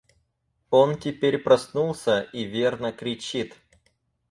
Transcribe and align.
Он 0.71 0.97
теперь 0.97 1.37
проснулся 1.37 2.21
и, 2.23 2.41
верно, 2.45 2.91
кричит. 2.91 3.55